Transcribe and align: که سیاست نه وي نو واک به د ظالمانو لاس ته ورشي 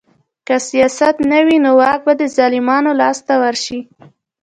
که 0.47 0.55
سیاست 0.69 1.15
نه 1.31 1.39
وي 1.45 1.57
نو 1.63 1.71
واک 1.79 1.99
به 2.05 2.13
د 2.19 2.23
ظالمانو 2.35 2.91
لاس 3.01 3.17
ته 3.27 3.33
ورشي 3.41 3.79